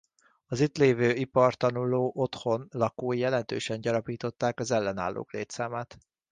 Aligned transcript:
Az 0.45 0.59
itt 0.59 0.77
lévő 0.77 1.13
iparitanuló-otthon 1.15 2.67
lakói 2.71 3.17
jelentősen 3.17 3.81
gyarapították 3.81 4.59
az 4.59 4.71
ellenállók 4.71 5.31
létszámát. 5.31 5.97